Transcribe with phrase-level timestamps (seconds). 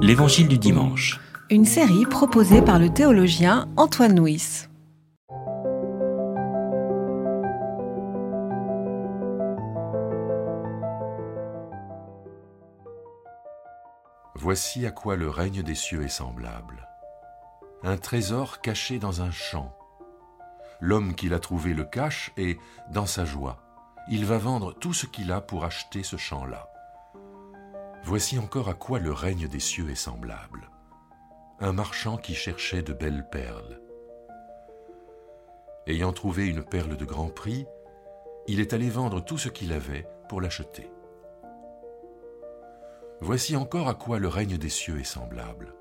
[0.00, 1.20] L'Évangile du dimanche.
[1.50, 4.66] Une série proposée par le théologien Antoine Nuis.
[14.34, 16.88] Voici à quoi le règne des cieux est semblable.
[17.82, 19.76] Un trésor caché dans un champ.
[20.80, 22.56] L'homme qui l'a trouvé le cache et,
[22.90, 23.58] dans sa joie,
[24.08, 26.70] il va vendre tout ce qu'il a pour acheter ce champ-là.
[28.04, 30.70] Voici encore à quoi le règne des cieux est semblable.
[31.60, 33.80] Un marchand qui cherchait de belles perles.
[35.86, 37.66] Ayant trouvé une perle de grand prix,
[38.46, 40.90] il est allé vendre tout ce qu'il avait pour l'acheter.
[43.20, 45.74] Voici encore à quoi le règne des cieux est semblable.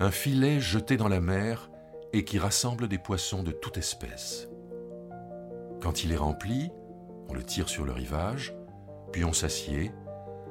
[0.00, 1.70] Un filet jeté dans la mer
[2.12, 4.48] et qui rassemble des poissons de toute espèce.
[5.80, 6.70] Quand il est rempli,
[7.28, 8.54] on le tire sur le rivage,
[9.12, 9.92] puis on s'assied,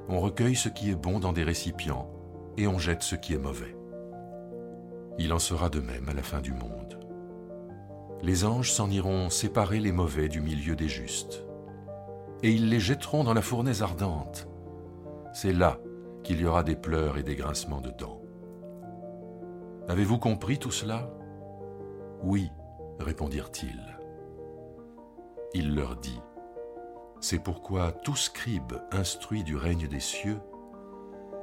[0.09, 2.09] on recueille ce qui est bon dans des récipients
[2.57, 3.75] et on jette ce qui est mauvais.
[5.17, 7.00] Il en sera de même à la fin du monde.
[8.22, 11.45] Les anges s'en iront séparer les mauvais du milieu des justes,
[12.41, 14.47] et ils les jetteront dans la fournaise ardente.
[15.33, 15.78] C'est là
[16.23, 18.22] qu'il y aura des pleurs et des grincements de dents.
[19.89, 21.09] Avez-vous compris tout cela?
[22.22, 22.50] Oui,
[23.00, 23.97] répondirent-ils.
[25.53, 26.22] Il leur dit,
[27.23, 30.39] C'est pourquoi tout scribe instruit du règne des cieux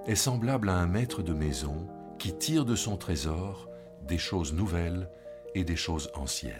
[0.06, 3.66] est semblable à un maître de maison qui tire de son trésor
[4.06, 5.08] des choses nouvelles
[5.54, 6.52] et des choses anciennes.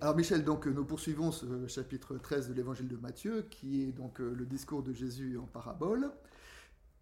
[0.00, 4.20] Alors Michel, donc nous poursuivons ce chapitre 13 de l'évangile de Matthieu, qui est donc
[4.20, 6.08] euh, le discours de Jésus en parabole.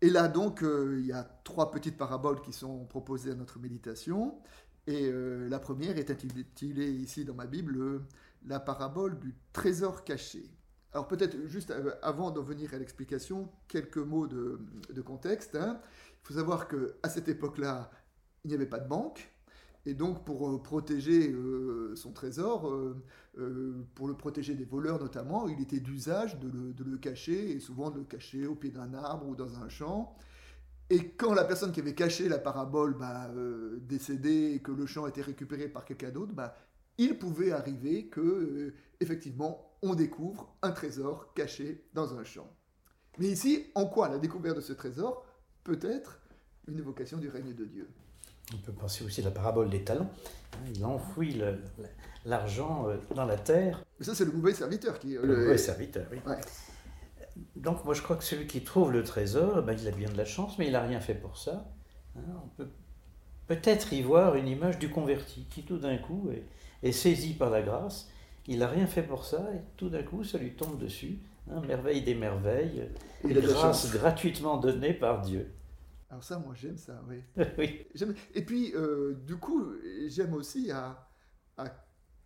[0.01, 3.59] Et là donc, euh, il y a trois petites paraboles qui sont proposées à notre
[3.59, 4.39] méditation.
[4.87, 8.03] Et euh, la première est intitulée ici dans ma Bible
[8.47, 10.49] la parabole du trésor caché.
[10.93, 14.59] Alors peut-être juste avant d'en venir à l'explication, quelques mots de,
[15.03, 15.55] contexte.
[15.55, 15.81] Hein.
[16.23, 17.91] Il faut savoir qu'à cette époque-là,
[18.45, 19.31] il n'y avait pas de banque.
[19.87, 25.49] Et donc, pour euh, protéger euh, son trésor, euh, pour le protéger des voleurs notamment,
[25.49, 26.49] il était d'usage de,
[26.85, 30.17] le, cacher, et souvent de le cacher au pied d'un arbre ou dans un champ.
[30.89, 33.31] Et quand la personne qui avait caché la parabole bah,
[33.81, 36.57] décédait et que le champ était récupéré par quelqu'un d'autre, bah,
[36.99, 42.49] il pouvait arriver que, effectivement, on découvre un trésor caché dans un champ.
[43.19, 45.25] Mais ici, en quoi la découverte de ce trésor
[45.65, 46.21] peut être
[46.69, 47.89] une évocation du règne de Dieu?
[48.55, 50.11] On peut penser aussi à la parabole des talents.
[50.73, 51.41] Il enfouit
[52.25, 53.85] l'argent euh, dans la terre.
[53.99, 55.15] Mais ça, c'est le mauvais serviteur qui.
[55.15, 56.19] Le mauvais serviteur, oui.
[57.55, 60.17] Donc, moi, je crois que celui qui trouve le trésor, ben, il a bien de
[60.17, 61.71] la chance, mais il n'a rien fait pour ça.
[62.17, 62.69] Hein, on peut
[63.47, 66.31] peut-être y voir une image du converti qui, tout d'un coup,
[66.83, 68.11] est, saisi par la grâce.
[68.47, 71.19] Il n'a rien fait pour ça, et tout d'un coup, ça lui tombe dessus.
[71.51, 72.89] Hein, merveille des merveilles,
[73.23, 75.53] une grâce gratuitement donnée par Dieu.
[76.11, 77.23] Alors ça, moi, j'aime ça, oui.
[77.59, 77.87] oui.
[78.35, 79.73] Et puis, euh, du coup,
[80.09, 81.03] j'aime aussi à,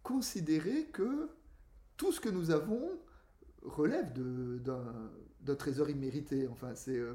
[0.03, 1.31] considérer que
[1.97, 2.91] tout ce que nous avons
[3.63, 6.49] relève d'un trésor immérité.
[6.49, 7.15] Enfin, c'est euh,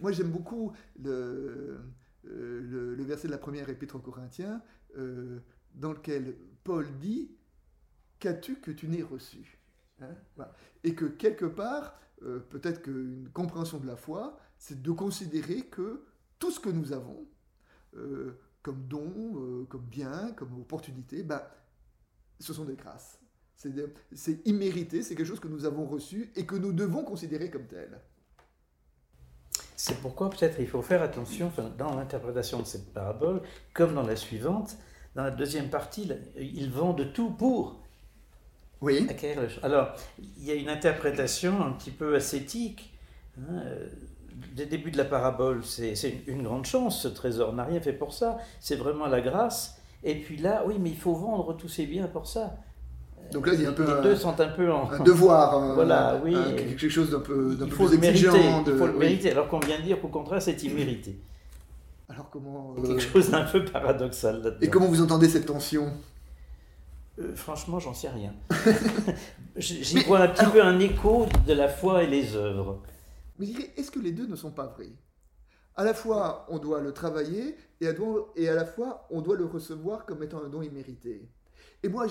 [0.00, 1.78] moi, j'aime beaucoup le,
[2.26, 4.62] euh, le, verset de la première épître aux Corinthiens,
[5.74, 7.30] dans lequel Paul dit
[8.18, 9.58] Qu'as-tu que tu n'aies reçu?
[10.00, 10.14] Hein
[10.84, 12.00] Et que quelque part,
[12.50, 16.04] peut-être qu'une compréhension de la foi, c'est de considérer que
[16.38, 17.26] tout ce que nous avons,
[17.94, 21.50] euh, comme don, euh, comme bien, comme opportunité, bah,
[22.40, 23.20] ce sont des grâces.
[23.56, 27.66] C'est immérité, c'est quelque chose que nous avons reçu et que nous devons considérer comme
[27.66, 27.98] tel.
[29.76, 34.16] C'est pourquoi peut-être il faut faire attention dans l'interprétation de cette parabole, comme dans la
[34.16, 34.76] suivante,
[35.14, 37.82] dans la deuxième partie, ils vendent tout pour.
[38.82, 39.06] Oui.
[39.62, 42.92] Alors, il y a une interprétation un petit peu ascétique.
[43.38, 43.62] Hein,
[44.54, 45.94] des débuts de la parabole, c'est
[46.26, 49.80] une, grande chance, ce trésor n'a rien fait pour ça, c'est vraiment la grâce.
[50.04, 52.58] Et puis là, oui, mais il faut vendre tous ces biens pour ça.
[53.32, 54.90] Donc là, il y a un peu Les deux sont un peu en...
[54.90, 58.28] un devoir, voilà, oui, quelque chose d'un peu, il peu faut le mériter,
[58.66, 61.18] Il faut le mériter, alors qu'on vient de dire qu'au contraire, c'est immérité.
[62.08, 64.58] Alors comment Quelque euh, chose d'un peu paradoxal là-dedans.
[64.60, 65.92] Et comment vous entendez cette tension?
[67.18, 68.32] Euh, franchement, j'en sais rien.
[69.56, 72.82] J'y vois un petit peu un écho de la foi et les œuvres.
[73.38, 74.92] Mais est-ce que les deux ne sont pas vrais?
[75.74, 77.88] À la fois, on doit le travailler, et
[78.48, 81.28] à, la fois, on doit le recevoir comme étant un don immérité.
[81.82, 82.06] Et moi,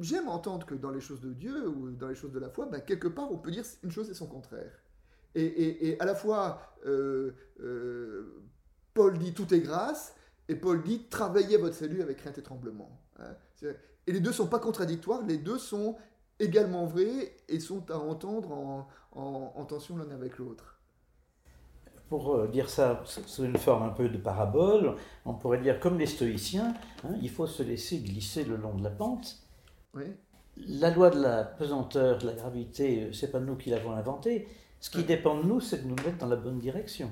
[0.00, 2.66] j'aime entendre que dans les choses de Dieu ou dans les choses de la foi,
[2.66, 4.72] ben, quelque part, on peut dire une chose et son contraire.
[5.34, 8.42] Et, à la fois, euh, euh,
[8.94, 10.14] Paul dit tout est grâce,
[10.48, 13.00] et Paul dit travaillez votre salut avec crainte et tremblement.
[13.18, 13.36] Hein.
[14.06, 15.96] Et les deux sont pas contradictoires, les deux sont
[16.40, 20.79] également vrais et sont à entendre en, en, tension l'un avec l'autre.
[22.10, 25.96] Pour euh, dire ça sous une forme un peu de parabole, on pourrait dire comme
[25.98, 26.74] les stoïciens,
[27.04, 29.38] hein, il faut se laisser glisser le long de la pente.
[29.94, 30.04] Oui.
[30.56, 34.48] La loi de la pesanteur, de la gravité, euh, c'est pas nous qui l'avons inventée.
[34.80, 37.10] Ce qui dépend de nous, c'est de nous mettre dans la bonne direction.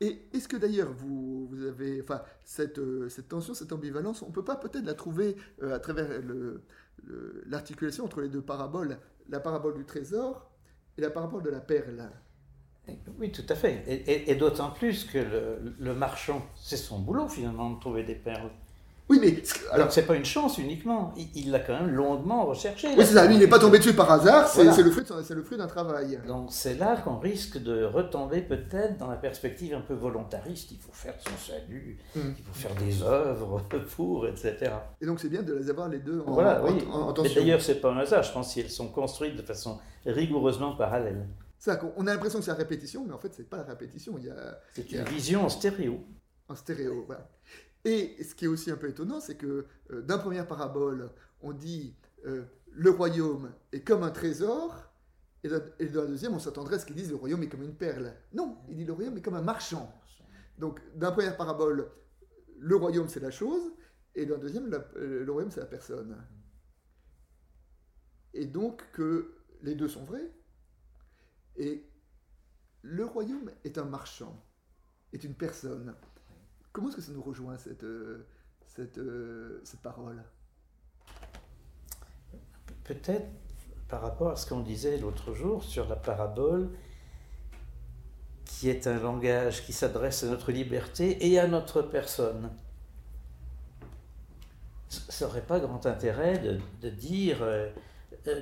[0.00, 4.32] Et est-ce que d'ailleurs vous, vous avez, enfin, cette, euh, cette tension, cette ambivalence, on
[4.32, 6.64] peut pas peut-être la trouver euh, à travers le-
[7.04, 10.50] le- l'articulation entre les deux paraboles, la parabole du trésor
[10.98, 12.10] et la parabole de la perle?
[13.20, 13.82] Oui, tout à fait.
[13.86, 18.02] Et, et- et d'autant plus que le, le marchand, c'est son boulot finalement de trouver
[18.04, 18.50] des perles.
[19.08, 19.42] Oui, mais
[19.72, 21.12] alors, c'est pas une chance uniquement.
[21.34, 22.88] Il- l'a quand même longuement recherché.
[22.96, 23.26] oui, c'est ça.
[23.26, 24.48] Lui, il n'est pas tombé dessus par hasard.
[24.48, 24.82] C'est Voilà.
[24.82, 26.18] le fruit, de son- c'est le fruit d'un travail.
[26.26, 30.70] Donc c'est là qu'on risque de retomber peut-être dans la perspective un peu volontariste.
[30.70, 32.20] Il faut faire son salut, Mm.
[32.38, 33.60] il faut faire des œuvres
[33.96, 34.70] pour, etc.
[35.02, 36.82] Et donc c'est bien de les avoir les deux en, voilà, en- oui.
[36.90, 38.22] en- d'ailleurs, c'est pas un hasard.
[38.22, 41.26] Je pense qu'elles sont construites de façon rigoureusement parallèle.
[41.62, 43.62] Ça qu'on- on a l'impression que c'est la répétition, mais en fait c'est pas la
[43.62, 44.18] répétition.
[44.18, 46.04] Il y a C'est une vision en stéréo.
[46.48, 47.04] en stéréo.
[47.06, 47.30] voilà.
[47.84, 51.10] Et ce qui est aussi un peu étonnant, c'est que euh, d'un première parabole,
[51.40, 51.94] on dit
[52.26, 52.42] euh,
[52.72, 54.74] le royaume est comme un trésor,
[55.44, 57.62] et, et dans la deuxième, on s'attendrait à ce qu'ils disent le royaume est comme
[57.62, 58.12] une perle.
[58.32, 59.88] Non, il dit le royaume est comme un marchand.
[60.58, 61.92] Donc, d'un première parabole,
[62.58, 63.70] le royaume c'est la chose,
[64.16, 66.16] et dans la deuxième, la- euh, le royaume c'est la personne.
[68.34, 70.28] Et donc que les deux sont vrais,
[71.56, 71.84] et
[72.82, 74.36] le royaume est un marchand,
[75.12, 75.94] est une personne.
[76.72, 78.26] Comment est-ce que ça nous rejoint cette, euh,
[78.78, 80.22] euh, parole?
[82.84, 83.28] Peut-être
[83.88, 86.70] par rapport à ce qu'on disait l'autre jour sur la parabole,
[88.44, 92.50] qui est un langage qui s'adresse à notre liberté et à notre personne.
[94.88, 97.70] Ça n'aurait pas grand intérêt de, dire euh,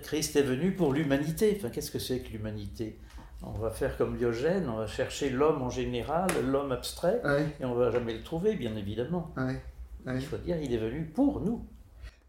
[0.03, 1.55] Christ est venu pour l'humanité.
[1.57, 2.99] Enfin, qu'est-ce que c'est que l'humanité?
[3.43, 7.65] On va faire comme Diogène, on va chercher l'homme en général, l'homme abstrait, Ouais, et
[7.65, 9.33] on ne va jamais le trouver, bien évidemment.
[9.39, 9.63] ouais,
[10.07, 10.17] ouais.
[10.17, 11.67] Il faut dire il est venu pour nous.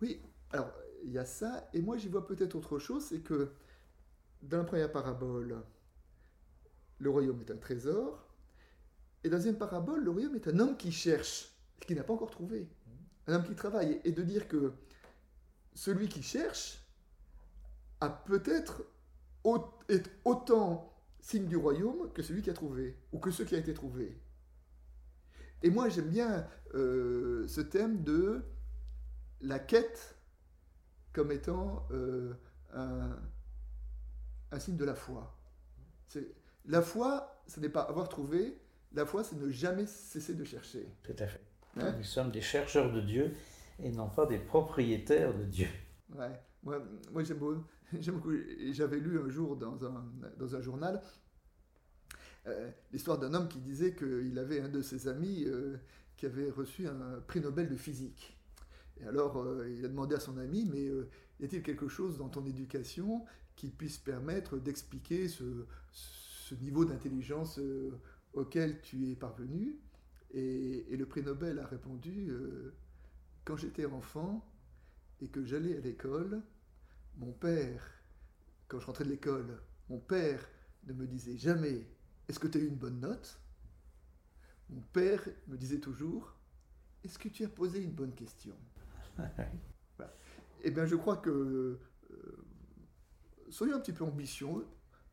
[0.01, 0.21] Oui,
[0.51, 0.71] alors
[1.03, 3.51] il y a ça, et moi j'y vois peut-être autre chose, c'est que
[4.41, 5.57] dans la première parabole,
[6.99, 8.25] le royaume est un trésor,
[9.23, 11.49] et dans deuxième parabole, le royaume est un homme qui cherche,
[11.81, 12.69] ce qu'il n'a pas encore trouvé,
[13.27, 14.71] un homme qui travaille, et de dire que
[15.73, 16.80] celui qui cherche
[18.01, 18.83] a peut-être
[19.89, 23.57] est autant signe du royaume que celui qui a trouvé, ou que ce qui a
[23.59, 24.19] été trouvé.
[25.63, 28.43] Et moi j'aime bien euh, ce thème de
[29.41, 30.15] la quête
[31.13, 32.33] comme étant euh,
[32.73, 33.17] un,
[34.51, 35.35] un signe de la foi.
[36.07, 36.33] C'est-
[36.65, 38.55] La foi, ce n'est pas avoir trouvé,
[38.93, 40.87] la foi, c'est ne jamais cesser de chercher.
[41.03, 41.41] Tout à fait.
[41.77, 41.93] Hein?
[41.97, 43.33] Nous sommes des chercheurs de Dieu
[43.79, 45.67] et non pas des propriétaires de Dieu.
[46.15, 46.31] Ouais.
[46.63, 46.79] Moi,
[47.11, 47.39] moi j'aime
[48.71, 51.01] J'avais lu un jour dans un, journal
[52.47, 55.77] euh, l'histoire d'un homme qui disait qu'il avait un de ses amis euh,
[56.17, 58.35] qui avait reçu un prix Nobel de physique.
[58.99, 60.85] Et alors, euh, il a demandé à son ami, mais
[61.39, 65.65] y a-t-il quelque chose dans ton éducation qui puisse permettre d'expliquer ce,
[66.61, 67.59] niveau d'intelligence
[68.33, 69.77] auquel tu es parvenu?
[70.33, 72.31] Et, le prix Nobel a répondu,
[73.45, 74.45] quand j'étais enfant
[75.21, 76.41] et que j'allais à l'école,
[77.21, 77.81] mon père,
[78.67, 80.43] quand je rentrais de l'école, mon père
[80.85, 81.87] ne me disait jamais
[82.27, 83.39] Est-ce que tu as eu une bonne note?
[84.69, 86.35] Mon père me disait toujours
[87.03, 88.55] Est-ce que tu as posé une bonne question?
[89.97, 90.13] Voilà.
[90.63, 92.45] Eh bien, je crois que euh,
[93.49, 94.65] soyons un petit peu ambitieux.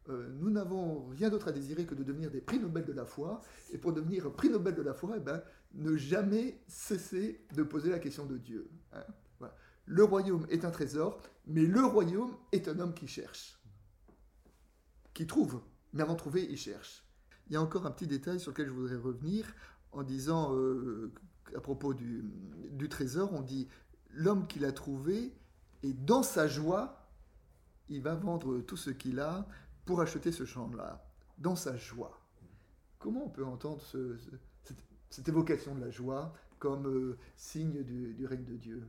[0.09, 3.05] Euh, nous n'avons rien d'autre à désirer que de devenir des prix Nobel de la
[3.05, 3.43] foi.
[3.71, 5.43] Et pour devenir prix Nobel de la foi, eh ben,
[5.75, 8.71] ne jamais cesser de poser la question de Dieu.
[8.95, 9.05] hein.
[9.91, 13.59] Le royaume est un trésor, mais le royaume est un homme qui cherche,
[15.15, 15.63] qui trouve.
[15.95, 17.07] Mais avant de trouver, il cherche.
[17.47, 19.47] Il y a encore un petit détail sur lequel je voudrais revenir
[19.93, 21.11] en disant, euh,
[21.57, 22.23] à propos du,
[22.91, 23.67] trésor, on dit
[24.11, 25.35] l'homme qui l'a trouvé
[25.83, 27.09] et dans sa joie,
[27.89, 29.49] il va vendre tout ce qu'il a
[29.87, 31.03] pour acheter ce champ-là.
[31.39, 32.21] Dans sa joie.
[32.99, 34.75] Comment on peut entendre ce- ce-
[35.09, 38.87] cette, évocation de la joie comme euh, signe du règne de Dieu?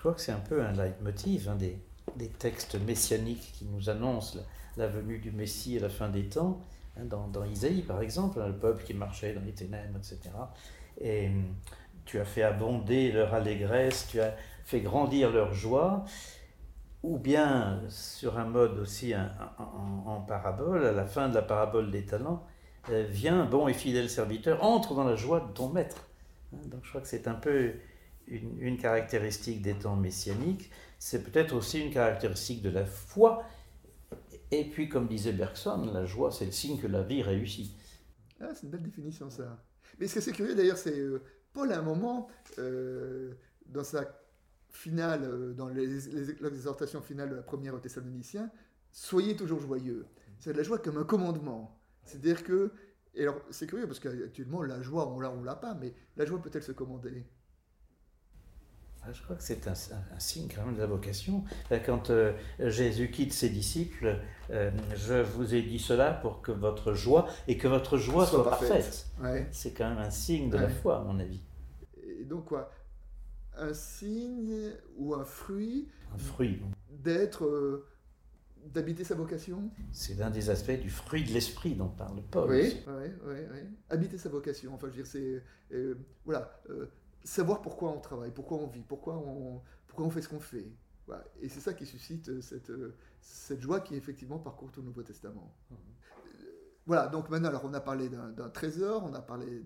[0.00, 1.78] Je crois que c'est un peu un leitmotiv hein, des,
[2.16, 4.38] des textes messianiques qui nous annoncent
[4.78, 6.58] la, venue du Messie à la fin des temps.
[6.96, 10.20] Hein, dans, Isaïe, par exemple, hein, le peuple qui marchait dans les ténèbres, etc.
[11.02, 11.54] Et hum,
[12.06, 16.06] tu as fait abonder leur allégresse, tu as fait grandir leur joie.
[17.02, 22.06] Ou bien, sur un mode aussi en parabole, à la fin de la parabole des
[22.06, 22.46] talents,
[22.88, 26.08] euh, viens, bon et fidèle serviteur, entre dans la joie de ton maître.
[26.54, 27.74] Hein, Donc je crois que c'est un peu
[28.26, 33.44] une, caractéristique des temps messianiques, c'est peut-être aussi une caractéristique de la foi.
[34.50, 37.76] Et puis, comme disait Bergson, la joie, c'est le signe que la vie réussit.
[38.40, 39.62] Ah, c'est une belle définition, ça.
[39.98, 41.22] Mais ce qui est curieux, d'ailleurs, c'est euh,
[41.52, 43.34] Paul, à un moment, euh,
[43.66, 44.20] dans sa
[44.68, 48.50] finale, euh, dans l'exhortation finale de la première au Thessaloniciens,
[48.92, 50.06] soyez toujours joyeux.
[50.38, 51.80] C'est de la joie comme un commandement.
[52.04, 52.72] C'est-à-dire que,
[53.14, 56.24] et alors c'est curieux parce qu'actuellement la joie on l'a, on l'a pas, mais la
[56.24, 57.26] joie peut-elle se commander?
[59.12, 59.74] Je crois que c'est un,
[60.18, 61.44] signe quand même de la vocation.
[61.84, 64.18] Quand euh, Jésus quitte ses disciples,
[64.50, 68.44] euh, je vous ai dit cela pour que votre joie et que votre joie soit,
[68.44, 69.06] parfaite.
[69.50, 71.40] C'est quand même un signe de la foi, à mon avis.
[72.20, 72.70] Et donc quoi?
[73.56, 76.60] Un signe ou un fruit Un fruit.
[76.90, 77.86] D'être euh,
[78.66, 79.70] d'habiter sa vocation?
[79.92, 82.50] C'est l'un des aspects du fruit de l'esprit dont parle Paul.
[82.50, 83.58] Oui, oui, oui, oui.
[83.88, 85.42] Habiter sa vocation, enfin je veux dire, c'est...
[85.72, 86.90] Euh, voilà, euh,
[87.24, 90.72] savoir pourquoi on travaille, pourquoi on vit, pourquoi on, pourquoi on fait ce qu'on fait.
[91.06, 91.24] Voilà.
[91.40, 92.70] Et c'est ça qui suscite euh, cette,
[93.20, 95.54] cette joie qui effectivement parcourt tout le Nouveau Testament.
[95.70, 95.76] Mhm.
[96.86, 99.62] Voilà, donc maintenant, alors on a parlé d'un trésor, on a parlé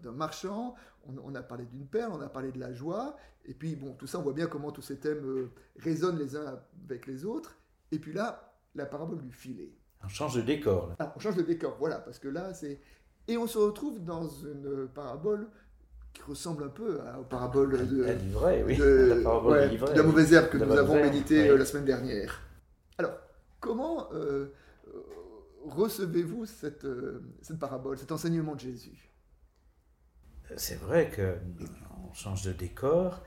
[0.00, 0.74] d'un marchand,
[1.06, 4.06] on, a parlé d'une perle, on a parlé de la joie, et puis bon, tout
[4.06, 5.48] ça, on voit bien comment tous ces thèmes
[5.78, 7.56] résonnent les uns avec les autres.
[7.92, 9.72] Et puis là, la parabole du filet.
[10.04, 10.94] On change de décor.
[10.98, 12.78] Ah, on change de décor, voilà, parce que là, c'est...
[13.26, 15.48] Et on se retrouve dans une parabole
[16.16, 18.04] qui ressemble un peu à, aux paraboles de...
[18.04, 18.76] La livrée, oui.
[18.76, 22.40] De, la parabole de, la mauvaise herbe que nous avons médité euh, la semaine dernière.
[22.96, 23.12] Alors,
[23.60, 24.52] comment euh,
[25.66, 29.10] recevez-vous cette, euh, cette parabole, cet enseignement de Jésus?
[30.56, 33.20] C'est vrai qu'on change de décor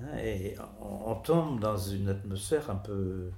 [0.00, 3.30] hein, et on tombe dans une atmosphère un peu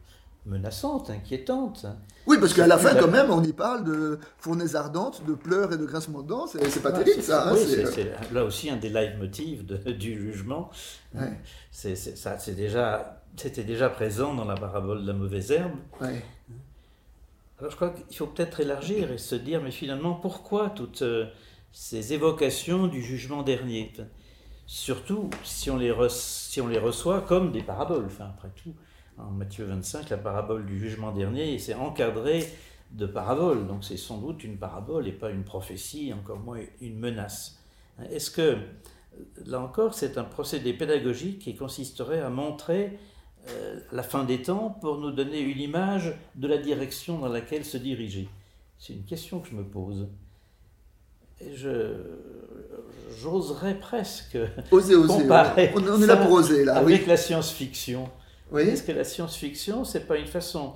[0.46, 1.86] menaçante, inquiétante.
[2.26, 5.72] Oui, parce qu'à la fin, quand même, on y parle de fournaises ardentes, de pleurs
[5.72, 6.46] et de grincements de dents.
[6.46, 7.48] C'est pas terrible, ça.
[7.48, 9.64] Hein, oui, c'est là aussi un des leitmotifs
[9.98, 10.70] du jugement.
[11.70, 15.74] C'est déjà, c'était déjà présent dans la parabole de la mauvaise herbe.
[17.58, 21.24] Alors je crois qu'il faut peut-être élargir et se dire, mais finalement, pourquoi toutes euh,
[21.72, 23.94] ces évocations du jugement dernier?
[24.66, 28.74] Surtout si on, les si on les reçoit comme des paraboles, enfin, après tout
[29.18, 32.44] en Matthieu 25, la parabole du jugement dernier, c'est encadré
[32.92, 33.66] de paraboles.
[33.66, 37.58] Donc c'est sans doute une parabole et pas une prophétie, encore moins une menace.
[38.10, 38.58] Est-ce que,
[39.46, 42.98] là encore, c'est un procédé pédagogique qui consisterait à montrer
[43.48, 47.64] euh, la fin des temps pour nous donner une image de la direction dans laquelle
[47.64, 48.28] se diriger?
[48.78, 50.08] C'est une question que je me pose.
[51.40, 51.94] Et je,
[53.18, 54.38] j'oserais presque
[54.70, 58.08] oser, comparer on, est là pour oser, là, avec la science-fiction.
[58.54, 60.74] Est-ce que la science-fiction, c'est pas une façon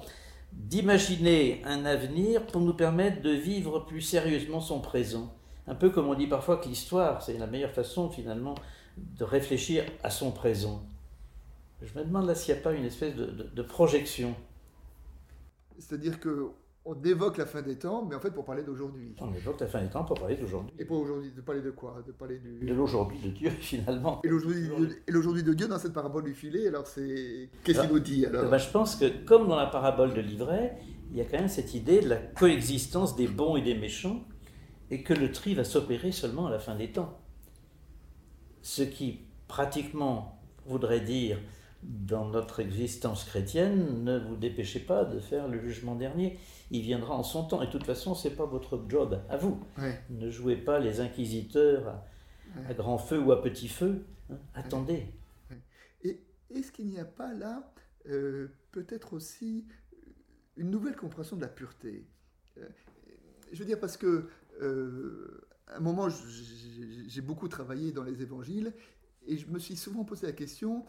[0.52, 5.32] d'imaginer un avenir pour nous permettre de vivre plus sérieusement son présent
[5.66, 8.56] Un peu comme on dit parfois que l'histoire, c'est la meilleure façon finalement
[8.96, 10.82] de réfléchir à son présent.
[11.80, 14.34] Je me demande là s'il n'y a pas une espèce de projection.
[15.78, 16.52] C'est-à-dire que
[16.84, 19.14] on évoque la fin des temps, mais en fait pour parler d'aujourd'hui.
[19.20, 20.72] On évoque la fin des temps pour parler d'aujourd'hui.
[20.78, 22.02] Et pour aujourd'hui, de parler de quoi?
[22.06, 22.64] De parler du...
[22.66, 24.20] De l'aujourd'hui de Dieu, finalement.
[24.25, 27.50] Et l'aujourd'hui de Dieu dans cette parabole du filet, alors c'est...
[27.64, 28.50] Qu'est-ce qu'il nous dit alors?
[28.50, 30.78] ben, Je pense que comme dans la parabole de l'ivraie,
[31.10, 34.25] il y a quand même cette idée de la coexistence des bons et des méchants,
[34.90, 37.20] et que le tri va s'opérer seulement à la fin des temps.
[38.62, 41.38] Ce qui, pratiquement, voudrait dire
[41.82, 46.38] dans notre existence chrétienne, ne vous dépêchez pas de faire le jugement dernier.
[46.70, 47.62] Il viendra en son temps.
[47.62, 49.60] Et de toute façon, ce n'est pas votre job à vous.
[50.10, 52.02] Ne jouez pas les inquisiteurs
[52.68, 54.04] à, grand feu ou à petit feu.
[54.30, 54.37] Hein.
[54.54, 55.06] Attendez.
[56.02, 56.20] Et
[56.50, 57.72] est-ce qu'il n'y a pas là
[58.08, 59.66] euh, peut-être aussi
[60.56, 62.06] une nouvelle compréhension de la pureté?
[62.58, 62.68] Euh,
[63.52, 64.28] Je veux dire parce que
[64.60, 68.75] euh, à un moment, j'ai beaucoup travaillé dans les évangiles
[69.26, 70.84] et je me suis souvent posé la question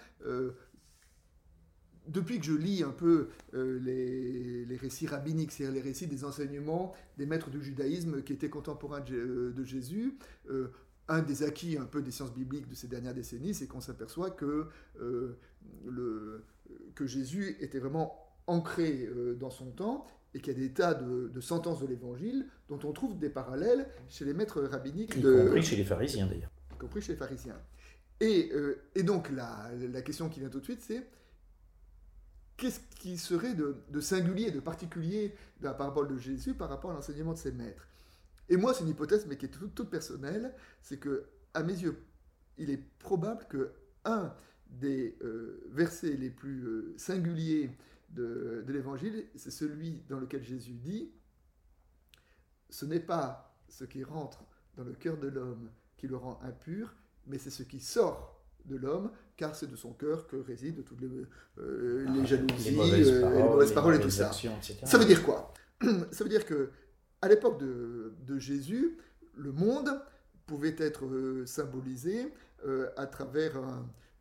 [2.08, 6.94] depuis que je lis un peu euh, les, récits rabbiniques, c'est-à-dire les récits des enseignements
[7.18, 10.18] des maîtres du judaïsme qui étaient contemporains de, euh, Jésus,
[10.50, 10.70] euh,
[11.08, 14.32] un des acquis un peu des sciences bibliques de ces dernières décennies, c'est qu'on s'aperçoit
[14.32, 14.68] que,
[15.86, 16.46] le,
[16.96, 18.16] que Jésus était vraiment
[18.48, 22.80] ancré dans son temps et qu'il y a des tas de, sentences de l'Évangile dont
[22.86, 25.18] on trouve des parallèles chez les maîtres rabbiniques.
[25.18, 26.52] Y compris chez les pharisiens d'ailleurs.
[26.76, 27.60] Y compris chez les pharisiens.
[28.22, 28.50] Et,
[28.96, 31.06] et donc la, la question qui vient tout de suite, c'est
[32.62, 36.94] qu'est-ce qui serait de, singulier, de particulier dans la parabole de Jésus par rapport à
[36.94, 37.88] l'enseignement de ses maîtres?
[38.50, 40.54] Et moi, c'est une hypothèse, mais qui est toute, personnelle,
[40.84, 41.26] c'est que,
[41.56, 41.98] à mes yeux,
[42.60, 43.72] il est probable que
[44.06, 44.32] un
[44.70, 47.72] des euh, versets les plus euh, singuliers
[48.10, 51.12] de, de l'Évangile, c'est celui dans lequel Jésus dit
[52.70, 56.94] Ce n'est pas ce qui rentre dans le cœur de l'homme qui le rend impur,
[57.26, 61.02] mais c'est ce qui sort de l'homme, car c'est de son cœur que résident toutes
[61.02, 61.08] les,
[61.60, 64.32] euh, les ah, jalousies, les mauvaises, euh, paroles, et tout ça.
[64.32, 65.54] Ça veut dire quoi?
[66.12, 66.72] Ça veut dire que
[67.22, 68.98] à l'époque de, Jésus,
[69.36, 70.02] le monde
[70.48, 72.34] pouvait être euh, symbolisé
[72.66, 73.54] euh, à travers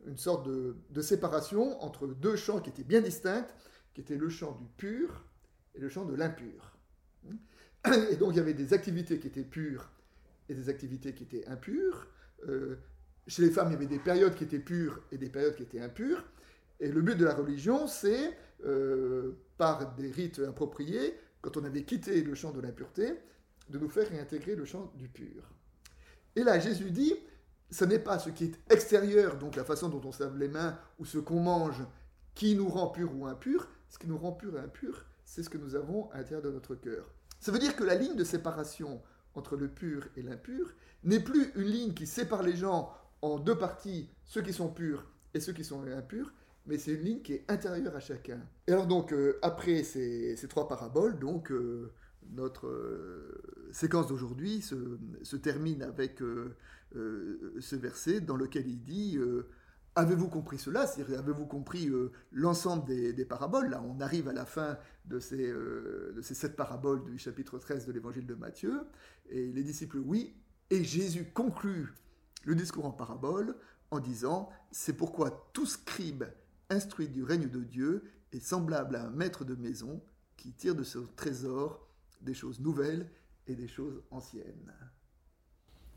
[0.05, 3.47] une sorte de, séparation entre deux champs qui étaient bien distincts,
[3.93, 5.25] qui étaient le champ du pur
[5.75, 6.77] et le champ de l'impur.
[8.11, 9.91] Et donc il y avait des activités qui étaient pures
[10.49, 12.07] et des activités qui étaient impures.
[12.47, 12.77] Euh,
[13.27, 15.63] chez les femmes, il y avait des périodes qui étaient pures et des périodes qui
[15.63, 16.23] étaient impures.
[16.79, 21.83] Et le but de la religion, c'est, euh, par des rites appropriés, quand on avait
[21.83, 23.13] quitté le champ de l'impureté,
[23.69, 25.49] de nous faire réintégrer le champ du pur.
[26.35, 27.15] Et là, Jésus dit,
[27.69, 30.47] ce n'est pas ce qui est extérieur, donc la façon dont on se lave les
[30.47, 31.83] mains ou ce qu'on mange,
[32.35, 33.67] qui nous rend pur ou impur.
[33.89, 36.51] Ce qui nous rend pur et impur, c'est ce que nous avons à l'intérieur de
[36.51, 37.05] notre cœur.
[37.39, 39.01] Ça veut dire que la ligne de séparation
[39.35, 40.73] entre le pur et l'impur
[41.03, 45.05] n'est plus une ligne qui sépare les gens en deux parties, ceux qui sont purs
[45.33, 46.33] et ceux qui sont impurs,
[46.65, 48.39] mais c'est une ligne qui est intérieure à chacun.
[48.67, 51.91] Et alors donc, euh, après ces, trois paraboles, donc euh,
[52.31, 59.17] notre euh, séquence d'aujourd'hui se, termine avec ce verset dans lequel il dit
[59.95, 60.87] Avez-vous compris cela?
[60.87, 61.89] C'est-à-dire, avez-vous compris
[62.31, 63.69] l'ensemble des, paraboles?
[63.69, 67.87] Là, on arrive à la fin de ces, de ces sept paraboles du chapitre 13
[67.87, 68.81] de l'évangile de Matthieu.
[69.29, 70.35] Et les disciples, oui.
[70.69, 71.93] Et Jésus conclut
[72.43, 73.55] le discours en parabole
[73.91, 76.23] en disant C'est pourquoi tout scribe
[76.69, 80.01] instruit du règne de Dieu est semblable à un maître de maison
[80.37, 81.87] qui tire de son trésor
[82.21, 83.09] des choses nouvelles
[83.47, 84.73] et des choses anciennes.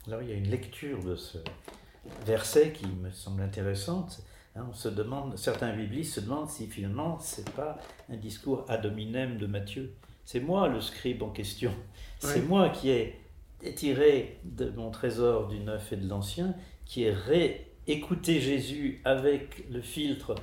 [0.07, 1.39] Alors il y a une lecture de ce
[2.27, 4.23] verset qui me semble intéressante.
[4.57, 8.85] Hein, on se demande, certains biblistes se demandent si finalement c'est pas un discours ad
[8.85, 9.95] hominem de Matthieu.
[10.25, 11.73] C'est moi le scribe en question.
[12.19, 13.21] C'est moi qui ai
[13.73, 16.54] tiré de mon trésor du neuf et de l'ancien,
[16.85, 20.35] qui ai réécouté Jésus avec le filtre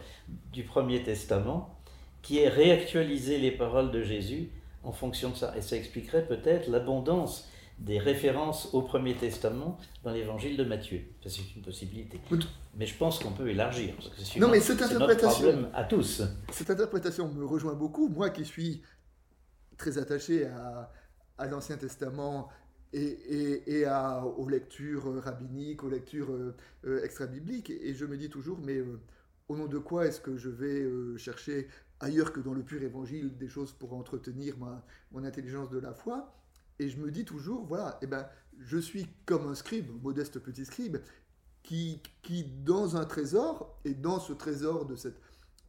[0.51, 1.77] du Premier Testament,
[2.21, 4.49] qui ai réactualisé les paroles de Jésus
[4.83, 5.55] en fonction de ça.
[5.57, 7.47] Et ça expliquerait peut-être l'abondance
[7.79, 11.01] des références au Premier Testament dans l'évangile de Matthieu.
[11.25, 12.19] C'est une possibilité.
[12.75, 13.95] Mais je pense qu'on peut élargir.
[14.37, 16.21] non, mais cette interprétation, à tous.
[16.51, 18.07] Cette interprétation me rejoint beaucoup.
[18.07, 18.83] Moi qui suis
[19.77, 20.91] très attaché à,
[21.39, 22.49] à l'Ancien Testament
[22.93, 27.69] et, à, aux lectures rabbiniques, aux lectures euh, extra-bibliques.
[27.69, 28.99] Et je me dis toujours, mais euh,
[29.47, 31.67] au nom de quoi est-ce que je vais euh, chercher
[31.99, 35.93] ailleurs que dans le pur évangile des choses pour entretenir ma, mon intelligence de la
[35.93, 36.33] foi?
[36.79, 38.27] Et je me dis toujours, voilà, eh ben,
[38.59, 40.97] je suis comme un scribe, modeste petit scribe,
[41.63, 45.19] qui, qui dans un trésor, et dans ce trésor de cette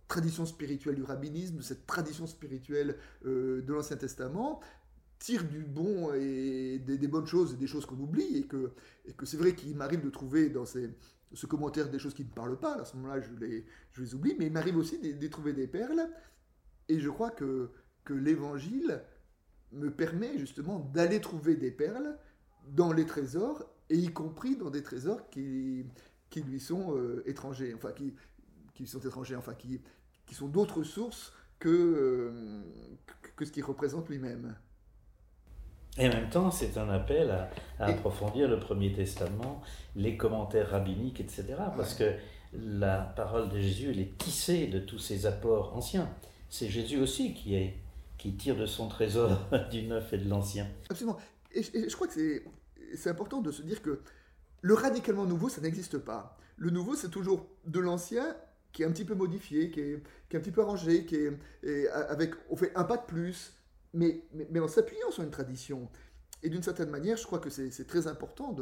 [0.08, 4.60] tradition spirituelle du rabbinisme, de cette tradition spirituelle de l'Ancien Testament,
[5.22, 8.72] tire du bon et des, bonnes choses et des choses qu'on oublie, et que,
[9.16, 10.90] que c'est vrai qu'il m'arrive de trouver dans ces,
[11.32, 14.46] ce commentaire des choses qui ne parlent pas, à ce moment-là je les, oublie, mais
[14.46, 16.08] il m'arrive aussi de, trouver des perles,
[16.88, 17.70] et je crois que,
[18.04, 19.00] que l'évangile
[19.70, 22.18] me permet justement d'aller trouver des perles
[22.66, 25.86] dans les trésors, et y compris dans des trésors qui,
[26.34, 29.80] lui sont euh, étrangers, enfin qui, sont étrangers, enfin qui,
[30.32, 32.62] sont d'autres sources que, euh,
[33.36, 34.56] que ce qu'il représente lui-même.
[35.98, 37.50] Et en même temps, c'est un appel à,
[37.84, 39.60] approfondir le Premier Testament,
[39.94, 41.44] les commentaires rabbiniques, etc.
[41.76, 42.14] Parce que
[42.54, 46.08] la parole de Jésus, elle est tissée de tous ces apports anciens.
[46.48, 47.76] C'est Jésus aussi qui, est,
[48.18, 49.38] qui tire de son trésor
[49.70, 50.66] du neuf et de l'ancien.
[50.88, 51.18] Absolument.
[51.54, 52.42] Et je, crois que
[52.94, 54.00] c'est important de se dire que
[54.62, 56.38] le radicalement nouveau, ça n'existe pas.
[56.56, 58.34] Le nouveau, c'est toujours de l'ancien
[58.72, 61.16] qui est un petit peu modifié, qui est, qui est un petit peu arrangé, qui
[61.16, 63.52] est, avec, on fait un pas de plus,
[63.94, 64.24] mais,
[64.60, 65.90] en s'appuyant sur une tradition.
[66.42, 68.56] Et d'une certaine manière, je crois que c'est très important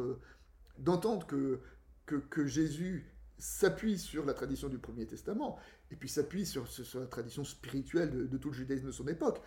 [0.79, 1.61] d'entendre que,
[2.07, 3.07] que, que, Jésus
[3.39, 5.59] s'appuie sur la tradition du Premier Testament,
[5.91, 9.41] et puis s'appuie sur, sur, la tradition spirituelle de, tout le judaïsme de son époque.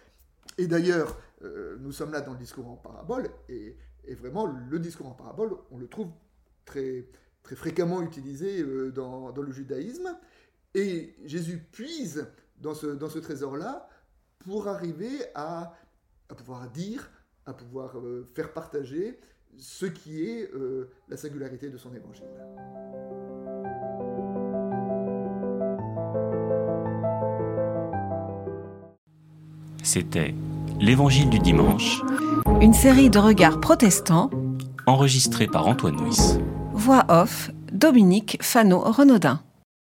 [0.57, 4.79] Et d'ailleurs, euh, nous sommes là dans le discours en parabole, et, et, vraiment, le
[4.79, 6.09] discours en parabole, on le trouve
[6.65, 7.07] très,
[7.43, 10.17] très fréquemment utilisé euh, dans, dans, le judaïsme,
[10.73, 13.87] et Jésus puise dans ce, dans ce trésor-là
[14.43, 15.73] pour arriver à,
[16.35, 17.09] pouvoir dire,
[17.45, 19.19] à pouvoir euh, faire partager
[19.57, 22.25] ce qui est euh, la singularité de son évangile.
[29.83, 30.33] C'était
[30.79, 32.01] L'Évangile du dimanche.
[32.59, 34.29] Une série de regards protestants.
[34.87, 36.39] Enregistrée par Antoine Nuis.
[36.73, 39.39] Voix off, Dominique Fano-Renaudin.